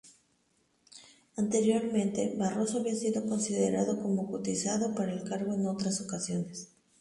[1.37, 6.69] Anteriormente, Barroso había sido considerado como cotizado para el cargo en otras ocasiones.